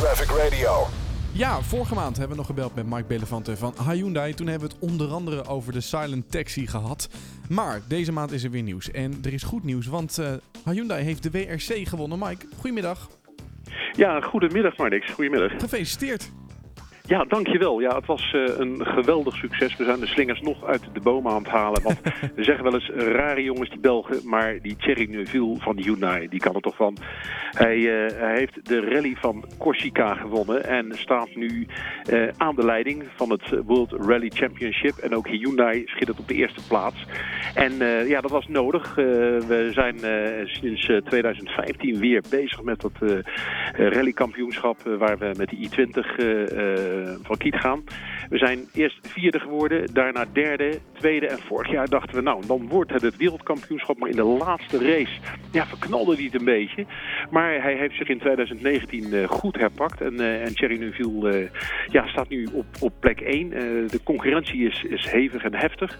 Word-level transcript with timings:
Traffic 0.00 0.36
Radio. 0.36 0.86
Ja, 1.32 1.60
vorige 1.60 1.94
maand 1.94 2.16
hebben 2.16 2.36
we 2.36 2.36
nog 2.36 2.46
gebeld 2.46 2.74
met 2.74 2.86
Mike 2.86 3.04
Belevante 3.04 3.56
van 3.56 3.74
Hyundai. 3.88 4.34
Toen 4.34 4.46
hebben 4.46 4.68
we 4.68 4.74
het 4.74 4.90
onder 4.90 5.08
andere 5.08 5.46
over 5.46 5.72
de 5.72 5.80
Silent 5.80 6.30
Taxi 6.30 6.66
gehad. 6.66 7.08
Maar 7.48 7.80
deze 7.88 8.12
maand 8.12 8.32
is 8.32 8.44
er 8.44 8.50
weer 8.50 8.62
nieuws. 8.62 8.90
En 8.90 9.18
er 9.22 9.32
is 9.32 9.42
goed 9.42 9.64
nieuws, 9.64 9.86
want 9.86 10.18
uh, 10.20 10.32
Hyundai 10.64 11.02
heeft 11.02 11.22
de 11.22 11.30
WRC 11.30 11.88
gewonnen. 11.88 12.18
Mike, 12.18 12.46
goedemiddag. 12.56 13.08
Ja, 13.92 14.20
goedemiddag 14.20 14.76
Marnix. 14.76 15.10
Goedemiddag. 15.10 15.60
Gefeliciteerd. 15.60 16.30
Ja, 17.10 17.24
dankjewel. 17.24 17.80
Ja, 17.80 17.94
het 17.94 18.06
was 18.06 18.32
uh, 18.32 18.58
een 18.58 18.86
geweldig 18.86 19.36
succes. 19.36 19.76
We 19.76 19.84
zijn 19.84 20.00
de 20.00 20.06
slingers 20.06 20.40
nog 20.40 20.64
uit 20.64 20.82
de 20.92 21.00
bomen 21.00 21.32
aan 21.32 21.42
het 21.42 21.52
halen. 21.52 21.82
Want 21.82 22.00
we 22.36 22.44
zeggen 22.44 22.64
wel 22.64 22.74
eens 22.74 22.90
rare 22.94 23.42
jongens, 23.42 23.70
die 23.70 23.78
Belgen. 23.78 24.28
Maar 24.28 24.58
die 24.62 24.76
Thierry 24.76 25.10
Neuville 25.10 25.56
van 25.58 25.76
de 25.76 25.82
Hyundai, 25.82 26.28
die 26.28 26.40
kan 26.40 26.54
er 26.54 26.60
toch 26.60 26.76
van. 26.76 26.96
Hij, 27.50 27.76
uh, 27.76 28.18
hij, 28.18 28.36
heeft 28.36 28.68
de 28.68 28.80
rally 28.80 29.16
van 29.20 29.44
Corsica 29.58 30.14
gewonnen. 30.14 30.64
En 30.64 30.92
staat 30.92 31.34
nu 31.34 31.66
uh, 32.12 32.28
aan 32.36 32.56
de 32.56 32.64
leiding 32.64 33.04
van 33.16 33.30
het 33.30 33.54
World 33.64 33.92
Rally 33.92 34.30
Championship. 34.34 34.96
En 34.96 35.16
ook 35.16 35.28
Hyundai 35.28 35.82
schittert 35.86 36.18
op 36.18 36.28
de 36.28 36.34
eerste 36.34 36.66
plaats. 36.68 37.04
En 37.54 37.72
ja, 38.06 38.20
dat 38.20 38.30
was 38.30 38.46
nodig. 38.46 38.94
we 38.94 39.68
zijn 39.72 39.98
sinds 40.46 40.90
2015 41.04 41.98
weer 41.98 42.22
bezig 42.30 42.62
met 42.62 42.80
dat 42.80 43.22
rallykampioenschap. 43.72 44.82
waar 44.82 45.18
we 45.18 45.34
met 45.36 45.48
de 45.48 45.56
i20 45.56 46.00
eh, 46.20 47.14
van 47.22 47.36
Kiet 47.36 47.54
gaan. 47.54 47.84
We 48.28 48.38
zijn 48.38 48.58
eerst 48.72 48.98
vierde 49.08 49.38
geworden, 49.40 49.94
daarna 49.94 50.24
derde, 50.32 50.78
tweede 50.92 51.26
en 51.26 51.38
vorig 51.38 51.70
jaar 51.70 51.88
dachten 51.88 52.14
we 52.14 52.22
nou, 52.22 52.46
dan 52.46 52.68
wordt 52.68 52.92
het 52.92 53.02
het 53.02 53.16
wereldkampioenschap. 53.16 53.98
Maar 53.98 54.08
in 54.08 54.16
de 54.16 54.22
laatste 54.22 54.78
race 54.78 55.20
ja, 55.52 55.66
verknalde 55.66 56.14
hij 56.14 56.24
het 56.24 56.34
een 56.34 56.44
beetje. 56.44 56.86
Maar 57.30 57.62
hij 57.62 57.76
heeft 57.76 57.96
zich 57.96 58.08
in 58.08 58.18
2019 58.18 59.14
uh, 59.14 59.28
goed 59.28 59.56
herpakt 59.56 60.00
en, 60.00 60.20
en 60.20 60.54
Thierry 60.54 60.78
Neuville 60.78 61.50
ja, 61.86 62.06
staat 62.06 62.28
nu 62.28 62.48
op, 62.52 62.66
op 62.80 62.92
plek 63.00 63.20
1. 63.20 63.50
de 63.50 64.00
concurrentie 64.04 64.66
is, 64.66 64.82
is 64.82 65.10
hevig 65.10 65.42
en 65.42 65.54
heftig, 65.54 65.98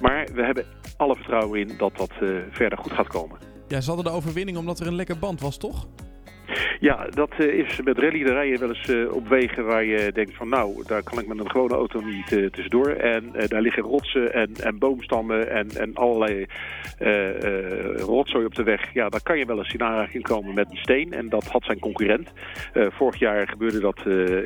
maar 0.00 0.28
we 0.34 0.44
hebben 0.44 0.64
alle 1.02 1.14
vertrouwen 1.14 1.60
in 1.60 1.70
dat 1.78 1.96
dat 1.96 2.12
verder 2.50 2.78
goed 2.78 2.92
gaat 2.92 3.06
komen. 3.06 3.38
Ja, 3.68 3.80
ze 3.80 3.86
hadden 3.86 4.12
de 4.12 4.18
overwinning 4.18 4.58
omdat 4.58 4.80
er 4.80 4.86
een 4.86 4.94
lekker 4.94 5.18
band 5.18 5.40
was, 5.40 5.56
toch? 5.56 5.86
Ja, 6.82 7.06
dat 7.10 7.30
uh, 7.38 7.54
is 7.54 7.80
met 7.84 7.98
rally 7.98 8.22
de 8.24 8.32
rijden 8.32 8.60
wel 8.60 8.68
eens 8.68 8.88
uh, 8.88 9.14
op 9.14 9.28
wegen 9.28 9.64
waar 9.64 9.84
je 9.84 10.12
denkt 10.12 10.34
van 10.34 10.48
nou, 10.48 10.82
daar 10.86 11.02
kan 11.02 11.18
ik 11.18 11.26
met 11.26 11.38
een 11.38 11.50
gewone 11.50 11.74
auto 11.74 12.00
niet 12.00 12.32
uh, 12.32 12.50
tussendoor. 12.50 12.88
En 12.88 13.32
daar 13.46 13.60
liggen 13.60 13.82
rotsen 13.82 14.32
en, 14.34 14.54
en 14.60 14.78
boomstammen 14.78 15.50
en, 15.50 15.68
en 15.70 15.94
allerlei 15.94 16.46
rotzooi 17.96 18.44
op 18.44 18.54
de 18.54 18.62
weg. 18.62 18.94
Ja, 18.94 19.08
daar 19.08 19.22
kan 19.22 19.38
je 19.38 19.46
wel 19.46 19.58
eens 19.58 19.72
in 19.72 19.82
aanraking 19.82 20.22
komen 20.22 20.54
met 20.54 20.70
een 20.70 20.76
steen. 20.76 21.12
En 21.12 21.28
dat 21.28 21.46
had 21.46 21.64
zijn 21.64 21.78
concurrent. 21.78 22.28
vorig 22.72 23.18
jaar 23.18 23.48
gebeurde 23.48 23.80
dat 23.80 23.98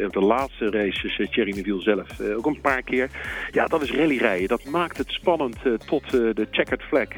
op 0.06 0.12
de 0.12 0.25
laatste 0.27 0.71
races, 0.71 1.28
Thierry 1.31 1.53
Neville 1.55 1.83
zelf, 1.83 2.21
ook 2.21 2.47
een 2.47 2.61
paar 2.61 2.83
keer. 2.83 3.11
Ja, 3.50 3.67
dat 3.67 3.83
is 3.83 3.93
rallyrijden. 3.93 4.48
Dat 4.48 4.65
maakt 4.65 4.97
het 4.97 5.11
spannend 5.11 5.56
tot 5.87 6.11
de 6.11 6.47
checkered 6.50 6.83
flag 6.83 7.09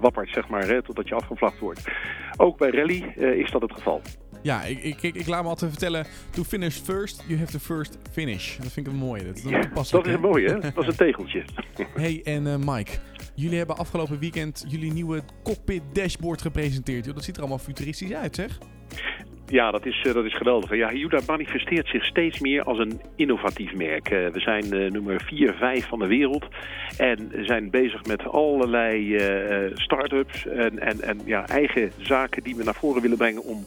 wappert, 0.00 0.30
zeg 0.30 0.48
maar, 0.48 0.82
totdat 0.82 1.08
je 1.08 1.14
afgevlacht 1.14 1.58
wordt. 1.58 1.90
Ook 2.36 2.58
bij 2.58 2.70
rally 2.70 3.04
is 3.16 3.50
dat 3.50 3.62
het 3.62 3.72
geval. 3.72 4.02
Ja, 4.42 4.62
ik, 4.62 4.82
ik, 4.82 5.02
ik, 5.02 5.14
ik, 5.14 5.26
laat 5.26 5.42
me 5.42 5.48
altijd 5.48 5.70
vertellen, 5.70 6.06
to 6.30 6.42
finish 6.42 6.78
first, 6.78 7.24
you 7.26 7.38
have 7.38 7.52
to 7.52 7.58
first 7.58 7.98
finish. 8.12 8.56
Dat 8.56 8.72
vind 8.72 8.86
ik 8.86 8.92
een 8.92 8.98
mooie. 8.98 9.24
Dat, 9.24 9.42
ja, 9.42 9.62
dat 9.74 10.06
is 10.06 10.12
een 10.12 10.20
mooie, 10.20 10.48
hè? 10.48 10.58
Dat 10.74 10.82
is 10.82 10.86
een 10.86 10.96
tegeltje. 10.96 11.44
hey, 11.94 12.20
en 12.24 12.46
uh, 12.46 12.54
Mike, 12.56 12.90
jullie 13.34 13.58
hebben 13.58 13.76
afgelopen 13.76 14.18
weekend 14.18 14.64
jullie 14.68 14.92
nieuwe 14.92 15.22
cockpit 15.42 15.82
dashboard 15.92 16.42
gepresenteerd. 16.42 17.04
Dat 17.04 17.24
ziet 17.24 17.34
er 17.34 17.40
allemaal 17.40 17.58
futuristisch 17.58 18.12
uit, 18.12 18.34
zeg. 18.34 18.58
Ja, 19.46 19.70
dat 19.70 19.86
is, 19.86 20.04
uh, 20.06 20.14
dat 20.14 20.24
is 20.24 20.36
geweldig. 20.36 20.74
Ja, 20.74 20.88
Hyundai 20.88 21.22
manifesteert 21.26 21.88
zich 21.88 22.04
steeds 22.04 22.40
meer 22.40 22.62
als 22.62 22.78
een 22.78 23.00
innovatief 23.16 23.74
merk. 23.74 24.10
Uh, 24.10 24.28
we 24.28 24.40
zijn 24.40 24.74
uh, 24.74 24.90
nummer 24.90 25.22
4, 25.26 25.54
5 25.54 25.86
van 25.88 25.98
de 25.98 26.06
wereld. 26.06 26.44
En 26.96 27.30
zijn 27.40 27.70
bezig 27.70 28.04
met 28.04 28.22
allerlei 28.22 29.18
start-ups 29.74 30.46
en, 30.46 30.78
en, 30.78 31.00
en 31.00 31.20
ja, 31.24 31.46
eigen 31.46 31.92
zaken 31.98 32.42
die 32.42 32.56
we 32.56 32.64
naar 32.64 32.74
voren 32.74 33.02
willen 33.02 33.16
brengen 33.16 33.44
om 33.44 33.64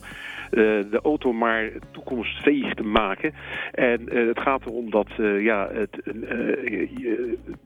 de 0.90 1.00
auto 1.02 1.32
maar 1.32 1.70
toekomstfähig 1.90 2.74
te 2.74 2.82
maken. 2.82 3.34
En 3.72 4.00
het 4.26 4.40
gaat 4.40 4.66
erom 4.66 4.90
dat 4.90 5.08
ja, 5.38 5.68
het, 5.72 6.02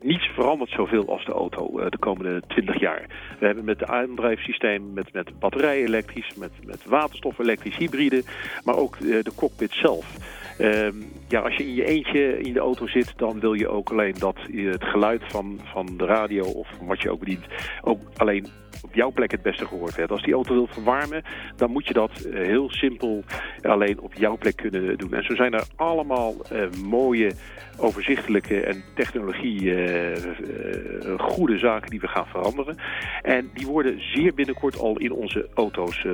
niets 0.01 0.27
verandert 0.27 0.71
zoveel 0.71 1.09
als 1.09 1.25
de 1.25 1.33
auto 1.33 1.91
de 1.91 1.99
komende 1.99 2.43
20 2.47 2.81
jaar. 2.81 3.07
We 3.39 3.47
hebben 3.47 3.65
met 3.65 3.79
de 3.79 3.87
aandrijfsysteem, 3.87 4.93
met, 4.93 5.13
met 5.13 5.39
batterij 5.39 5.83
elektrisch, 5.83 6.35
met, 6.37 6.53
met 6.65 6.85
waterstof 6.85 7.39
elektrisch, 7.39 7.77
hybride, 7.77 8.23
maar 8.65 8.77
ook 8.77 8.99
de 8.99 9.33
cockpit 9.37 9.73
zelf. 9.73 10.37
Um, 10.61 11.13
ja, 11.29 11.41
als 11.41 11.57
je 11.57 11.67
in 11.67 11.75
je 11.75 11.85
eentje 11.85 12.39
in 12.39 12.53
de 12.53 12.61
auto 12.61 12.87
zit, 12.87 13.13
dan 13.17 13.41
wil 13.41 13.53
je 13.53 13.69
ook 13.69 13.91
alleen 13.91 14.15
dat 14.19 14.37
het 14.53 14.85
geluid 14.85 15.23
van, 15.27 15.61
van 15.65 15.97
de 15.97 16.05
radio 16.05 16.45
of 16.45 16.69
wat 16.81 17.03
je 17.03 17.11
ook 17.11 17.21
bedient, 17.21 17.47
ook 17.83 18.01
alleen 18.17 18.47
op 18.83 18.95
jouw 18.95 19.11
plek 19.11 19.31
het 19.31 19.43
beste 19.43 19.67
gehoord 19.67 19.95
werd. 19.95 20.11
Als 20.11 20.23
die 20.23 20.35
auto 20.35 20.55
wil 20.55 20.67
verwarmen, 20.67 21.23
dan 21.57 21.71
moet 21.71 21.87
je 21.87 21.93
dat 21.93 22.21
eh, 22.21 22.47
heel 22.47 22.71
simpel 22.71 23.25
alleen 23.63 24.01
op 24.01 24.15
jouw 24.15 24.37
plek 24.37 24.57
kunnen 24.57 24.99
doen. 24.99 25.15
En 25.15 25.25
zo 25.25 25.35
zijn 25.35 25.53
er 25.53 25.65
allemaal 25.77 26.35
uh, 26.53 26.71
mooie, 26.85 27.33
overzichtelijke 27.77 28.61
en 28.61 28.85
technologie 28.95 29.63
uh, 29.63 31.19
goede 31.19 31.59
zaken 31.59 31.91
die 31.91 32.01
we 32.01 32.09
gaan 32.09 32.27
veranderen. 32.27 32.77
En 33.23 33.51
die 33.55 33.67
worden 33.67 34.01
zeer 34.15 34.35
binnenkort 34.35 34.79
al 34.79 34.99
in 34.99 35.13
onze 35.13 35.49
auto's 35.55 36.07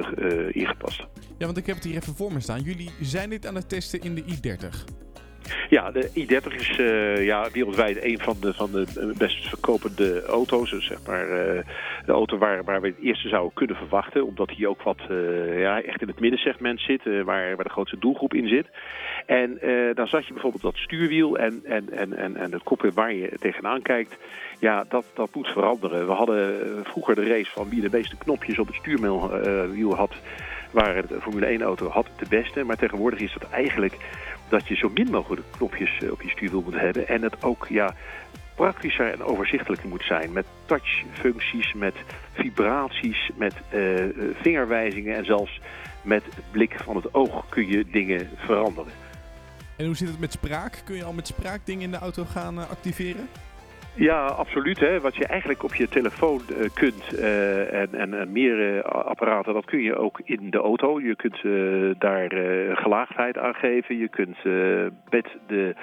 ingepast. 0.51 1.07
Ja, 1.39 1.47
want 1.47 1.57
ik 1.57 1.67
heb 1.67 1.77
het 1.77 1.85
hier 1.85 1.97
even 1.97 2.15
voor 2.15 2.33
me 2.33 2.41
staan. 2.41 2.61
Jullie 2.61 2.91
zijn 3.01 3.31
dit 3.31 3.47
aan 3.47 3.55
het 3.55 3.69
testen 3.69 4.01
in 4.01 4.15
de 4.15 4.23
i30. 4.23 5.03
Ja, 5.69 5.91
de 5.91 6.09
i30 6.09 6.55
is 6.55 6.79
uh, 6.79 7.25
ja, 7.25 7.51
wereldwijd 7.53 8.05
een 8.05 8.19
van 8.19 8.37
de, 8.41 8.55
van 8.55 8.71
de 8.73 9.15
best 9.19 9.49
verkopende 9.49 10.23
auto's. 10.23 10.71
Dus 10.71 10.87
zeg 10.87 10.99
maar 11.07 11.29
uh, 11.29 11.63
de 12.07 12.13
auto 12.13 12.39
waar, 12.39 12.65
waar 12.65 12.81
we 12.81 12.87
het 12.87 12.99
eerste 13.03 13.29
zouden 13.29 13.53
kunnen 13.55 13.77
verwachten. 13.77 14.27
Omdat 14.27 14.51
hij 14.57 14.67
ook 14.67 14.83
wat 14.83 15.01
ja, 15.57 15.83
echt 15.83 16.01
in 16.01 16.09
het 16.09 16.21
middensegment 16.21 16.81
zit, 16.81 17.05
waar, 17.05 17.57
waar 17.57 17.65
de 17.65 17.71
grootste 17.71 17.99
doelgroep 17.99 18.35
in 18.35 18.49
zit. 18.49 18.67
En 19.27 19.59
dan 19.95 20.07
zag 20.07 20.27
je 20.27 20.33
bijvoorbeeld 20.33 20.63
dat 20.63 20.77
stuurwiel 20.77 21.39
en, 21.39 21.61
en, 21.65 21.93
en, 21.93 22.17
en, 22.17 22.37
en 22.37 22.53
het 22.53 22.63
kopje 22.63 22.93
waar 22.93 23.13
je 23.13 23.33
tegenaan 23.41 23.83
kijkt. 23.83 24.17
Ja, 24.61 24.85
dat, 24.89 25.05
dat 25.15 25.35
moet 25.35 25.49
veranderen. 25.49 26.07
We 26.07 26.13
hadden 26.13 26.85
vroeger 26.85 27.15
de 27.15 27.29
race 27.29 27.51
van 27.51 27.69
wie 27.69 27.81
de 27.81 27.89
meeste 27.93 28.17
knopjes 28.17 28.59
op 28.59 28.67
het 28.67 28.77
stuurwiel 28.77 29.95
had 29.95 30.15
waar 30.75 31.07
de 31.07 31.21
Formule 31.21 31.47
1 31.47 31.63
auto 31.63 31.89
had 31.89 32.07
de 32.17 32.27
beste. 32.29 32.65
Maar 32.65 32.77
tegenwoordig 32.77 33.19
is 33.19 33.33
dat 33.39 33.51
eigenlijk 33.51 33.97
dat 34.49 34.69
je 34.69 34.75
zo 34.75 34.91
min 34.95 35.11
mogelijk 35.11 35.47
knopjes 35.51 35.99
eh, 36.03 36.11
op 36.11 36.23
je 36.23 36.31
stuurwiel 36.31 36.63
moet 36.63 36.81
hebben. 36.81 37.09
En 37.09 37.23
het 37.23 37.43
ook 37.43 37.67
ja, 37.69 37.95
praktischer 38.55 39.13
en 39.13 39.23
overzichtelijker 39.23 39.89
moet 39.89 40.05
zijn. 40.05 40.33
Met 40.33 40.47
touchfuncties, 40.65 41.75
met 41.75 41.95
vibraties, 42.33 43.31
met 43.35 43.55
uh, 43.75 44.05
vingerwijzingen 44.41 45.17
en 45.17 45.25
zelfs 45.25 45.61
met 46.03 46.23
blik 46.51 46.77
van 46.85 46.97
het 46.97 47.15
oog 47.15 47.49
kun 47.49 47.69
je 47.69 47.85
dingen 47.91 48.29
veranderen. 48.37 48.93
En 49.77 49.87
hoe 49.87 49.97
zit 49.97 50.09
het 50.09 50.21
met 50.21 50.33
spraak? 50.33 50.83
Kun 50.85 50.97
je 50.97 51.05
al 51.05 51.13
met 51.13 51.27
spraak 51.27 51.61
dingen 51.65 51.83
in 51.83 51.91
de 51.91 51.99
auto 51.99 52.25
gaan 52.25 52.59
activeren? 52.59 53.29
Ja, 53.97 54.27
absoluut. 54.27 54.81
Hè. 54.81 55.01
Wat 55.01 55.17
je 55.17 55.27
eigenlijk 55.27 55.63
op 55.63 55.75
je 55.75 55.89
telefoon 55.89 56.41
uh, 56.51 56.57
kunt 56.75 57.13
uh, 57.13 57.81
en, 57.81 57.95
en, 57.95 58.15
en 58.15 58.33
meer 58.33 58.75
uh, 58.75 58.83
apparaten, 58.83 59.55
dat 59.55 59.65
kun 59.65 59.83
je 59.83 59.97
ook 59.97 60.21
in 60.25 60.51
de 60.51 60.59
auto. 60.59 61.01
Je 61.01 61.17
kunt 61.17 61.43
daar 61.99 62.31
gelaagdheid 62.77 63.39
aan 63.39 63.55
geven. 63.55 63.99
Je 63.99 64.09
kunt 64.09 64.37
met 65.11 65.37
de 65.47 65.75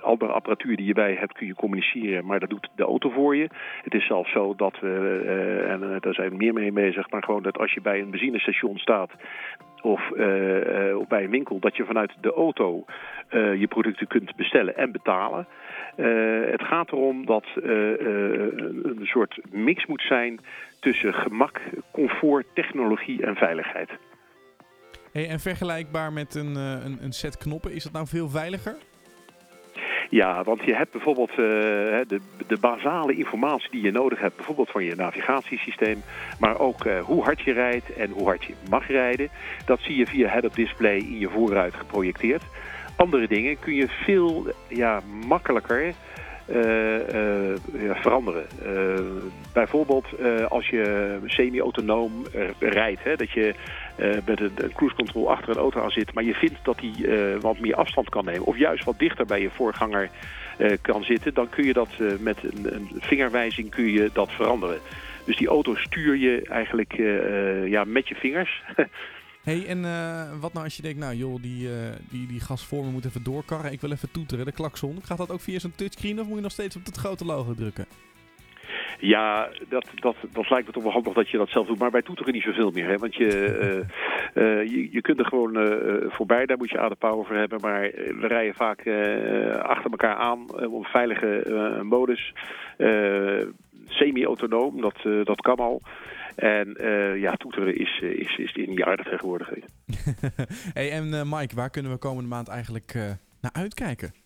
andere 0.00 0.32
apparatuur 0.32 0.76
die 0.76 0.86
je 0.86 0.94
bij 0.94 1.14
hebt, 1.14 1.32
kun 1.32 1.46
je 1.46 1.54
communiceren. 1.54 2.26
Maar 2.26 2.40
dat 2.40 2.50
doet 2.50 2.68
de 2.74 2.84
auto 2.84 3.10
voor 3.10 3.36
je. 3.36 3.48
Het 3.82 3.94
is 3.94 4.06
zelfs 4.06 4.32
zo 4.32 4.54
dat 4.54 4.78
we, 4.80 5.22
en 5.68 5.98
daar 6.00 6.14
zijn 6.14 6.36
meer 6.36 6.52
mee 6.52 6.72
bezig, 6.72 7.10
maar 7.10 7.22
gewoon 7.22 7.42
dat 7.42 7.58
als 7.58 7.72
je 7.72 7.80
bij 7.80 8.00
een 8.00 8.10
benzinestation 8.10 8.78
staat 8.78 9.10
of 9.82 10.08
bij 11.08 11.24
een 11.24 11.30
winkel, 11.30 11.58
dat 11.58 11.76
je 11.76 11.84
vanuit 11.84 12.12
de 12.20 12.32
auto 12.32 12.84
je 13.30 13.66
producten 13.68 14.06
kunt 14.06 14.36
bestellen 14.36 14.76
en 14.76 14.92
betalen. 14.92 15.46
Uh, 15.96 16.50
het 16.50 16.62
gaat 16.62 16.92
erom 16.92 17.26
dat 17.26 17.44
uh, 17.56 17.70
uh, 17.70 17.96
een 18.82 19.00
soort 19.02 19.40
mix 19.50 19.86
moet 19.86 20.02
zijn 20.02 20.40
tussen 20.80 21.14
gemak, 21.14 21.60
comfort, 21.92 22.46
technologie 22.54 23.26
en 23.26 23.36
veiligheid. 23.36 23.90
Hey, 25.12 25.28
en 25.28 25.40
vergelijkbaar 25.40 26.12
met 26.12 26.34
een, 26.34 26.54
een, 26.56 26.98
een 27.02 27.12
set 27.12 27.36
knoppen, 27.36 27.72
is 27.72 27.82
dat 27.82 27.92
nou 27.92 28.06
veel 28.06 28.28
veiliger? 28.28 28.76
Ja, 30.12 30.42
want 30.44 30.64
je 30.64 30.74
hebt 30.74 30.92
bijvoorbeeld 30.92 31.30
uh, 31.30 31.36
de, 31.36 32.20
de 32.46 32.58
basale 32.60 33.14
informatie 33.14 33.70
die 33.70 33.82
je 33.82 33.92
nodig 33.92 34.20
hebt, 34.20 34.36
bijvoorbeeld 34.36 34.70
van 34.70 34.84
je 34.84 34.94
navigatiesysteem, 34.94 36.02
maar 36.40 36.58
ook 36.58 36.84
uh, 36.84 37.00
hoe 37.00 37.22
hard 37.22 37.40
je 37.40 37.52
rijdt 37.52 37.92
en 37.92 38.10
hoe 38.10 38.26
hard 38.26 38.44
je 38.44 38.54
mag 38.70 38.86
rijden. 38.88 39.28
Dat 39.64 39.80
zie 39.80 39.96
je 39.96 40.06
via 40.06 40.28
head-up 40.28 40.54
display 40.54 40.96
in 40.96 41.18
je 41.18 41.28
voorruit 41.28 41.74
geprojecteerd 41.74 42.42
andere 43.02 43.26
dingen 43.28 43.58
kun 43.58 43.74
je 43.74 43.88
veel 43.88 44.46
ja, 44.68 45.00
makkelijker 45.26 45.94
uh, 46.50 46.56
uh, 46.56 47.56
ja, 47.72 47.94
veranderen. 47.94 48.46
Uh, 48.66 49.00
bijvoorbeeld 49.52 50.06
als 50.48 50.68
je 50.68 51.18
semi-autonoom 51.24 52.26
rijdt, 52.58 53.04
hè, 53.04 53.16
dat 53.16 53.30
je 53.30 53.54
met 54.24 54.40
een, 54.40 54.52
een, 54.56 54.72
cruise 54.72 54.96
control 54.96 55.30
achter 55.30 55.48
een 55.48 55.62
auto 55.62 55.80
aan 55.80 55.90
zit. 55.90 56.14
Maar 56.14 56.24
je 56.24 56.34
vindt 56.34 56.58
dat 56.62 56.78
die 56.78 57.06
wat 57.40 57.58
meer 57.58 57.74
afstand 57.74 58.08
kan 58.08 58.24
nemen. 58.24 58.44
Of 58.44 58.56
juist 58.56 58.84
wat 58.84 58.98
dichter 58.98 59.26
bij 59.26 59.40
je 59.40 59.50
voorganger 59.50 60.10
kan 60.80 61.04
zitten. 61.04 61.34
Dan 61.34 61.48
kun 61.48 61.64
je 61.64 61.72
dat 61.72 61.90
met 62.18 62.36
een, 62.42 62.74
een, 62.74 62.88
vingerwijzing 63.00 63.70
kun 63.70 63.92
je 63.92 64.10
dat 64.12 64.30
veranderen. 64.30 64.78
Dus 65.24 65.36
die 65.36 65.48
auto 65.48 65.74
stuur 65.74 66.16
je 66.16 66.42
eigenlijk 66.48 66.92
ja, 67.66 67.84
met 67.84 68.08
je 68.08 68.14
vingers. 68.14 68.62
hey, 69.42 69.66
en 69.66 69.80
wat 70.40 70.52
nou 70.52 70.64
als 70.64 70.76
je 70.76 70.82
denkt, 70.82 70.98
nou 70.98 71.14
joh, 71.14 71.42
die, 71.42 71.68
uh, 71.68 71.74
die, 72.10 72.26
die 72.26 72.40
moet 72.70 73.04
even 73.04 73.22
doorkarren. 73.22 73.72
Ik 73.72 73.80
wil 73.80 73.90
even 73.90 74.10
toeteren, 74.10 74.44
de 74.44 74.52
klakson. 74.52 74.98
Gaat 75.02 75.18
dat 75.18 75.30
ook 75.30 75.40
via 75.40 75.58
zo'n 75.58 75.74
touchscreen 75.74 76.20
of 76.20 76.26
moet 76.26 76.36
je 76.36 76.42
nog 76.42 76.52
steeds 76.52 76.76
op 76.76 76.84
het 76.84 76.96
grote 76.96 77.24
logo 77.24 77.54
drukken? 77.54 77.86
Ja, 79.02 79.48
dat, 79.68 79.86
dat, 79.94 80.16
dat 80.32 80.50
lijkt 80.50 80.66
me 80.66 80.72
toch 80.72 80.82
wel 80.82 80.92
handig 80.92 81.12
dat 81.12 81.28
je 81.28 81.36
dat 81.36 81.48
zelf 81.48 81.66
doet. 81.66 81.78
Maar 81.78 81.90
bij 81.90 82.02
toeteren 82.02 82.32
niet 82.32 82.42
zoveel 82.42 82.70
meer. 82.70 82.88
Hè? 82.88 82.96
Want 82.96 83.14
je, 83.14 83.26
uh, 84.34 84.68
je, 84.68 84.88
je, 84.92 85.00
kunt 85.00 85.18
er 85.18 85.24
gewoon 85.24 85.56
uh, 85.58 86.10
voorbij. 86.10 86.46
Daar 86.46 86.56
moet 86.56 86.70
je 86.70 86.96
power 86.98 87.26
voor 87.26 87.36
hebben. 87.36 87.60
Maar 87.60 87.80
we 88.20 88.26
rijden 88.26 88.54
vaak 88.54 88.78
achter 89.62 89.90
elkaar 89.90 90.16
aan 90.16 90.40
op 90.50 90.72
een 90.72 90.84
veilige 90.84 91.80
modus. 91.82 92.32
Semi-autonoom, 93.86 94.80
dat, 94.80 94.98
dat 95.24 95.40
kan 95.40 95.56
al. 95.56 95.80
En 96.36 96.76
ja, 97.18 97.32
toeteren 97.32 97.76
is, 97.76 98.00
is, 98.00 98.36
is 98.36 98.52
in 98.52 98.72
jaren 98.72 99.04
tegenwoordig. 99.04 99.48
hey, 100.74 100.90
en 100.90 101.28
Mike, 101.28 101.54
waar 101.54 101.70
kunnen 101.70 101.92
we 101.92 101.98
komende 101.98 102.28
maand 102.28 102.48
eigenlijk 102.48 102.94
naar 103.40 103.52
uitkijken? 103.52 104.21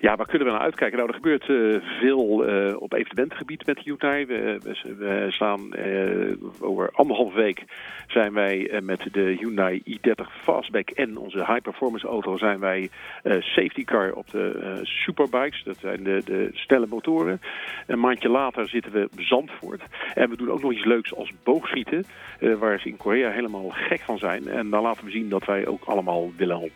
Ja, 0.00 0.16
waar 0.16 0.26
kunnen 0.26 0.46
we 0.46 0.52
naar 0.52 0.62
uitkijken? 0.62 0.96
Nou, 0.96 1.08
er 1.08 1.14
gebeurt 1.14 1.48
uh, 1.48 1.82
veel 2.00 2.48
uh, 2.48 2.80
op 2.80 2.92
evenementengebied 2.92 3.66
met 3.66 3.78
Hyundai. 3.78 4.26
We, 4.26 4.58
we, 4.98 5.26
staan 5.28 5.72
uh, 5.78 6.32
over 6.60 6.90
anderhalf 6.92 7.34
week 7.34 7.64
zijn 8.06 8.32
wij 8.32 8.80
met 8.82 9.08
de 9.12 9.36
Hyundai 9.38 9.82
i30 9.86 10.42
Fastback 10.42 10.90
en 10.90 11.16
onze 11.16 11.38
high 11.38 11.60
performance 11.60 12.06
auto 12.06 12.36
zijn 12.36 12.58
wij 12.58 12.90
safety 13.22 13.84
car 13.84 14.12
op 14.12 14.30
de 14.30 14.78
superbikes. 14.82 15.62
Dat 15.64 15.76
zijn 15.76 16.02
de, 16.02 16.22
de 16.24 16.48
snelle 16.52 16.86
motoren. 16.86 17.40
Een 17.86 18.00
maandje 18.00 18.28
later 18.28 18.68
zitten 18.68 18.92
we 18.92 19.08
op 19.12 19.20
Zandvoort. 19.20 19.82
En 20.14 20.30
we 20.30 20.36
doen 20.36 20.50
ook 20.50 20.62
nog 20.62 20.72
iets 20.72 20.84
leuks 20.84 21.14
als 21.14 21.32
boogschieten. 21.42 22.04
waar 22.58 22.80
ze 22.80 22.88
in 22.88 22.96
Korea 22.96 23.30
helemaal 23.30 23.68
gek 23.68 24.00
van 24.00 24.18
zijn. 24.18 24.48
En 24.48 24.70
dan 24.70 24.82
laten 24.82 25.04
we 25.04 25.10
zien 25.10 25.28
dat 25.28 25.44
wij 25.44 25.66
ook 25.66 25.84
allemaal 25.84 26.32
willen 26.36 26.70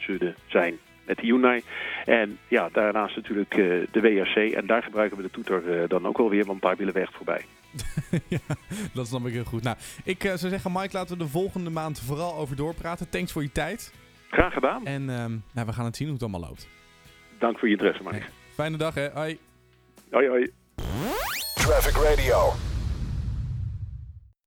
zullen 0.00 0.34
zijn 0.46 0.78
met 1.06 1.16
de 1.16 1.26
Hyundai. 1.26 1.62
En 2.04 2.38
ja, 2.48 2.68
daarnaast 2.72 3.16
natuurlijk 3.16 3.56
uh, 3.56 3.86
de 3.90 4.00
WRC. 4.00 4.52
En 4.52 4.66
daar 4.66 4.82
gebruiken 4.82 5.16
we 5.16 5.22
de 5.22 5.30
toeter 5.30 5.82
uh, 5.82 5.88
dan 5.88 6.06
ook 6.06 6.18
alweer, 6.18 6.44
want 6.44 6.62
daar 6.62 6.76
willen 6.76 6.94
we 6.94 7.00
echt 7.00 7.14
voorbij. 7.14 7.44
ja, 8.28 8.38
dat 8.94 9.06
snap 9.06 9.26
ik 9.26 9.32
heel 9.32 9.44
goed. 9.44 9.62
Nou, 9.62 9.76
ik 10.04 10.24
uh, 10.24 10.32
zou 10.32 10.50
zeggen, 10.50 10.72
Mike, 10.72 10.96
laten 10.96 11.18
we 11.18 11.24
de 11.24 11.30
volgende 11.30 11.70
maand 11.70 12.00
vooral 12.00 12.34
over 12.34 12.56
doorpraten. 12.56 13.08
Thanks 13.08 13.32
voor 13.32 13.42
je 13.42 13.52
tijd. 13.52 13.94
Graag 14.30 14.52
gedaan. 14.52 14.86
En 14.86 15.08
um, 15.08 15.42
nou, 15.52 15.66
we 15.66 15.72
gaan 15.72 15.84
het 15.84 15.96
zien 15.96 16.06
hoe 16.06 16.16
het 16.16 16.24
allemaal 16.24 16.48
loopt. 16.48 16.68
Dank 17.38 17.58
voor 17.58 17.68
je 17.68 17.74
interesse, 17.74 18.02
Mike. 18.02 18.16
Hey, 18.16 18.26
fijne 18.54 18.76
dag, 18.76 18.94
hè. 18.94 19.08
Hoi. 19.10 19.38
Hoi, 20.10 20.28
hoi. 20.28 20.50
Traffic 21.54 22.02
Radio. 22.02 22.65